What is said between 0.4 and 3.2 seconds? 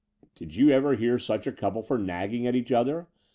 you ever hear such a couple for nagging at each other?"